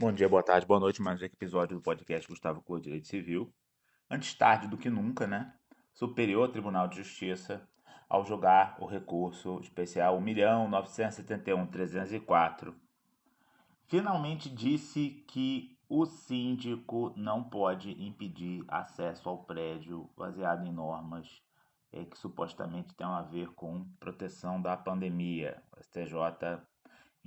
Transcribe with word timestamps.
Bom 0.00 0.12
dia, 0.12 0.28
boa 0.28 0.44
tarde, 0.44 0.64
boa 0.64 0.78
noite. 0.78 1.02
Mais 1.02 1.20
um 1.20 1.24
episódio 1.24 1.76
do 1.76 1.82
podcast 1.82 2.28
Gustavo 2.28 2.62
Cor 2.62 2.78
Direito 2.78 3.08
Civil. 3.08 3.52
Antes 4.08 4.32
tarde 4.32 4.68
do 4.68 4.78
que 4.78 4.88
nunca, 4.88 5.26
né? 5.26 5.52
Superior 5.92 6.52
Tribunal 6.52 6.86
de 6.86 6.98
Justiça, 6.98 7.68
ao 8.08 8.24
julgar 8.24 8.76
o 8.78 8.86
recurso 8.86 9.58
especial 9.58 10.16
1.971.304, 10.20 12.72
finalmente 13.88 14.48
disse 14.48 15.24
que 15.26 15.76
o 15.88 16.06
síndico 16.06 17.12
não 17.16 17.42
pode 17.42 17.90
impedir 18.00 18.64
acesso 18.68 19.28
ao 19.28 19.42
prédio 19.42 20.08
baseado 20.16 20.64
em 20.64 20.70
normas 20.70 21.42
é, 21.90 22.04
que 22.04 22.16
supostamente 22.16 22.94
tem 22.94 23.04
a 23.04 23.22
ver 23.22 23.48
com 23.48 23.84
proteção 23.98 24.62
da 24.62 24.76
pandemia. 24.76 25.60
O 25.76 25.82
STJ 25.82 26.62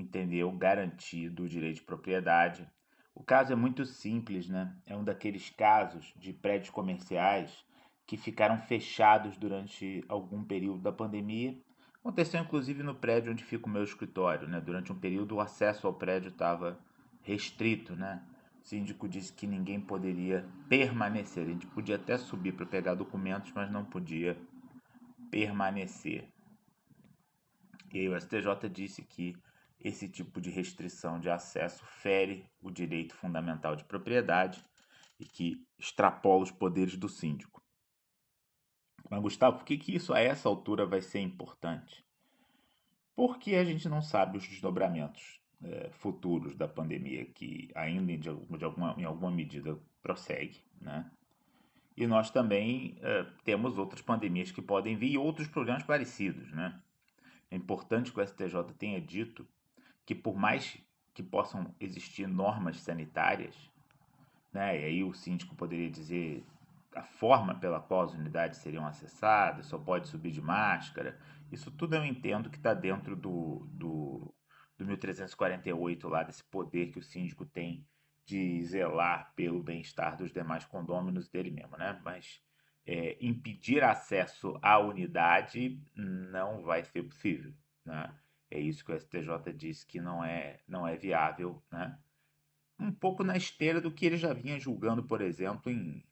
entendeu 0.00 0.50
garantido 0.52 1.44
o 1.44 1.48
direito 1.48 1.76
de 1.76 1.82
propriedade. 1.82 2.68
O 3.14 3.22
caso 3.22 3.52
é 3.52 3.56
muito 3.56 3.84
simples, 3.84 4.48
né? 4.48 4.74
É 4.86 4.96
um 4.96 5.04
daqueles 5.04 5.50
casos 5.50 6.14
de 6.16 6.32
prédios 6.32 6.70
comerciais 6.70 7.64
que 8.06 8.16
ficaram 8.16 8.58
fechados 8.58 9.36
durante 9.36 10.04
algum 10.08 10.42
período 10.42 10.80
da 10.80 10.92
pandemia. 10.92 11.56
Aconteceu 12.00 12.40
inclusive 12.40 12.82
no 12.82 12.94
prédio 12.94 13.30
onde 13.30 13.44
fica 13.44 13.66
o 13.66 13.70
meu 13.70 13.84
escritório, 13.84 14.48
né? 14.48 14.60
Durante 14.60 14.90
um 14.90 14.98
período 14.98 15.36
o 15.36 15.40
acesso 15.40 15.86
ao 15.86 15.94
prédio 15.94 16.30
estava 16.30 16.78
restrito, 17.22 17.94
né? 17.94 18.22
O 18.62 18.66
síndico 18.66 19.08
disse 19.08 19.32
que 19.32 19.46
ninguém 19.46 19.80
poderia 19.80 20.46
permanecer. 20.68 21.44
A 21.44 21.50
gente 21.50 21.66
podia 21.66 21.96
até 21.96 22.16
subir 22.16 22.52
para 22.52 22.66
pegar 22.66 22.94
documentos, 22.94 23.52
mas 23.52 23.70
não 23.70 23.84
podia 23.84 24.36
permanecer. 25.30 26.28
E 27.92 28.00
aí 28.00 28.08
o 28.08 28.20
STJ 28.20 28.68
disse 28.70 29.02
que 29.02 29.36
esse 29.80 30.08
tipo 30.08 30.40
de 30.40 30.50
restrição 30.50 31.18
de 31.18 31.30
acesso 31.30 31.84
fere 31.84 32.46
o 32.60 32.70
direito 32.70 33.14
fundamental 33.14 33.74
de 33.74 33.84
propriedade 33.84 34.64
e 35.18 35.24
que 35.24 35.66
extrapola 35.78 36.42
os 36.42 36.50
poderes 36.50 36.96
do 36.96 37.08
síndico. 37.08 37.62
Mas, 39.08 39.20
Gustavo, 39.20 39.58
por 39.58 39.64
que, 39.64 39.76
que 39.76 39.94
isso 39.94 40.12
a 40.12 40.20
essa 40.20 40.48
altura 40.48 40.86
vai 40.86 41.00
ser 41.00 41.20
importante? 41.20 42.04
Porque 43.14 43.54
a 43.54 43.64
gente 43.64 43.88
não 43.88 44.00
sabe 44.00 44.38
os 44.38 44.46
desdobramentos 44.46 45.40
é, 45.62 45.90
futuros 45.90 46.54
da 46.54 46.68
pandemia, 46.68 47.24
que 47.24 47.70
ainda 47.74 48.16
de, 48.16 48.28
alguma, 48.64 48.94
em 48.96 49.04
alguma 49.04 49.30
medida 49.30 49.78
prossegue, 50.02 50.62
né? 50.80 51.10
E 51.96 52.06
nós 52.06 52.30
também 52.30 52.96
é, 53.02 53.24
temos 53.44 53.76
outras 53.76 54.00
pandemias 54.00 54.50
que 54.50 54.62
podem 54.62 54.96
vir 54.96 55.12
e 55.12 55.18
outros 55.18 55.48
problemas 55.48 55.82
parecidos, 55.82 56.50
né? 56.52 56.80
É 57.50 57.56
importante 57.56 58.12
que 58.12 58.20
o 58.20 58.26
STJ 58.26 58.72
tenha 58.78 59.00
dito 59.00 59.46
que 60.10 60.14
por 60.16 60.36
mais 60.36 60.76
que 61.14 61.22
possam 61.22 61.72
existir 61.78 62.26
normas 62.26 62.80
sanitárias, 62.80 63.54
né, 64.52 64.80
e 64.80 64.84
aí 64.84 65.04
o 65.04 65.14
síndico 65.14 65.54
poderia 65.54 65.88
dizer 65.88 66.44
a 66.96 67.04
forma 67.04 67.54
pela 67.54 67.78
qual 67.80 68.02
as 68.02 68.12
unidades 68.12 68.58
seriam 68.58 68.84
acessadas, 68.84 69.66
só 69.66 69.78
pode 69.78 70.08
subir 70.08 70.32
de 70.32 70.42
máscara, 70.42 71.16
isso 71.52 71.70
tudo 71.70 71.94
eu 71.94 72.04
entendo 72.04 72.50
que 72.50 72.56
está 72.56 72.74
dentro 72.74 73.14
do, 73.14 73.68
do, 73.70 74.34
do 74.76 74.84
1348 74.84 76.08
lá, 76.08 76.24
desse 76.24 76.42
poder 76.42 76.90
que 76.90 76.98
o 76.98 77.04
síndico 77.04 77.46
tem 77.46 77.86
de 78.26 78.64
zelar 78.64 79.32
pelo 79.36 79.62
bem-estar 79.62 80.16
dos 80.16 80.32
demais 80.32 80.64
condôminos 80.64 81.28
dele 81.28 81.52
mesmo, 81.52 81.76
né? 81.76 82.00
Mas 82.02 82.42
é, 82.84 83.16
impedir 83.20 83.84
acesso 83.84 84.58
à 84.60 84.76
unidade 84.80 85.80
não 85.94 86.64
vai 86.64 86.82
ser 86.82 87.04
possível, 87.04 87.54
né? 87.84 88.12
É 88.50 88.58
isso 88.58 88.84
que 88.84 88.92
o 88.92 88.98
STJ 88.98 89.52
disse 89.54 89.86
que 89.86 90.00
não 90.00 90.24
é, 90.24 90.60
não 90.66 90.86
é 90.86 90.96
viável, 90.96 91.62
né? 91.70 91.98
Um 92.78 92.92
pouco 92.92 93.22
na 93.22 93.36
esteira 93.36 93.80
do 93.80 93.92
que 93.92 94.06
ele 94.06 94.16
já 94.16 94.32
vinha 94.32 94.58
julgando, 94.58 95.04
por 95.04 95.20
exemplo, 95.20 95.70
em, 95.70 96.04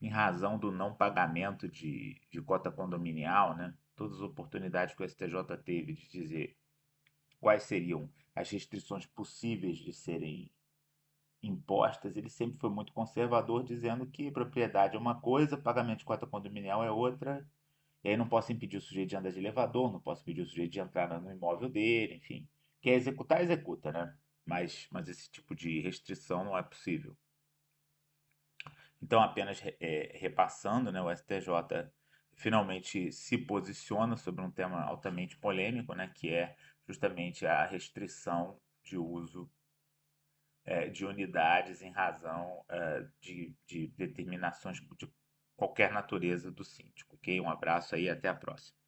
em 0.00 0.08
razão 0.08 0.58
do 0.58 0.72
não 0.72 0.94
pagamento 0.94 1.68
de, 1.68 2.20
de 2.30 2.40
cota 2.40 2.70
condominial, 2.70 3.56
né? 3.56 3.74
Todas 3.94 4.16
as 4.16 4.22
oportunidades 4.22 4.94
que 4.94 5.02
o 5.02 5.08
STJ 5.08 5.56
teve 5.62 5.92
de 5.92 6.08
dizer 6.08 6.56
quais 7.38 7.64
seriam 7.64 8.08
as 8.34 8.48
restrições 8.50 9.04
possíveis 9.04 9.76
de 9.78 9.92
serem 9.92 10.50
impostas, 11.42 12.16
ele 12.16 12.28
sempre 12.28 12.58
foi 12.58 12.70
muito 12.70 12.92
conservador, 12.92 13.62
dizendo 13.64 14.06
que 14.06 14.30
propriedade 14.30 14.96
é 14.96 14.98
uma 14.98 15.20
coisa, 15.20 15.56
pagamento 15.56 16.00
de 16.00 16.04
cota 16.04 16.26
condominial 16.26 16.84
é 16.84 16.90
outra, 16.90 17.46
e 18.02 18.08
aí 18.08 18.16
não 18.16 18.28
posso 18.28 18.52
impedir 18.52 18.78
o 18.78 18.80
sujeito 18.80 19.10
de 19.10 19.16
andar 19.16 19.30
de 19.30 19.38
elevador, 19.38 19.92
não 19.92 20.00
posso 20.00 20.22
impedir 20.22 20.42
o 20.42 20.46
sujeito 20.46 20.72
de 20.72 20.80
entrar 20.80 21.20
no 21.20 21.30
imóvel 21.30 21.68
dele, 21.68 22.14
enfim. 22.14 22.48
Quer 22.80 22.94
executar, 22.94 23.42
executa, 23.42 23.92
né? 23.92 24.16
Mas, 24.44 24.88
mas 24.90 25.08
esse 25.08 25.30
tipo 25.30 25.54
de 25.54 25.80
restrição 25.80 26.44
não 26.44 26.56
é 26.56 26.62
possível. 26.62 27.16
Então, 29.02 29.22
apenas 29.22 29.62
é, 29.80 30.16
repassando, 30.18 30.90
né, 30.90 31.00
o 31.00 31.14
STJ 31.14 31.90
finalmente 32.34 33.12
se 33.12 33.36
posiciona 33.36 34.16
sobre 34.16 34.42
um 34.42 34.50
tema 34.50 34.82
altamente 34.82 35.36
polêmico, 35.36 35.94
né, 35.94 36.10
que 36.14 36.30
é 36.30 36.56
justamente 36.86 37.46
a 37.46 37.66
restrição 37.66 38.60
de 38.82 38.96
uso 38.96 39.50
é, 40.64 40.88
de 40.88 41.04
unidades 41.04 41.82
em 41.82 41.90
razão 41.90 42.64
é, 42.68 43.06
de, 43.20 43.54
de 43.66 43.88
determinações 43.88 44.78
de 44.96 45.12
qualquer 45.60 45.92
natureza 45.92 46.50
do 46.50 46.64
síndico. 46.64 47.16
Ok? 47.16 47.38
Um 47.40 47.50
abraço 47.50 47.94
aí 47.94 48.08
até 48.08 48.28
a 48.28 48.34
próxima. 48.34 48.80